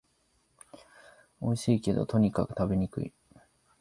[1.41, 3.13] おいしいけど、とにかく食べにくい